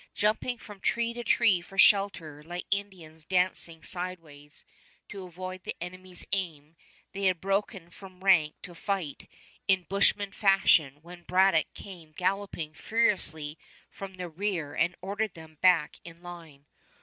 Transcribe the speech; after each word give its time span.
Jumping 0.15 0.57
from 0.57 0.79
tree 0.79 1.13
to 1.13 1.23
tree 1.23 1.61
for 1.61 1.77
shelter 1.77 2.41
like 2.41 2.65
Indians 2.71 3.23
dancing 3.23 3.83
sideways 3.83 4.65
to 5.09 5.25
avoid 5.27 5.63
the 5.63 5.75
enemy's 5.79 6.25
aim, 6.31 6.75
they 7.11 7.25
had 7.25 7.39
broken 7.39 7.87
from 7.91 8.23
rank 8.23 8.55
to 8.63 8.73
fight 8.73 9.29
in 9.67 9.83
bushman 9.83 10.31
fashion 10.31 11.03
when 11.03 11.21
Braddock 11.21 11.71
came 11.75 12.13
galloping 12.13 12.73
furiously 12.73 13.59
from 13.91 14.15
the 14.15 14.27
rear 14.27 14.73
and 14.73 14.95
ordered 15.03 15.35
them 15.35 15.59
back 15.61 15.99
in 16.03 16.23
line. 16.23 16.65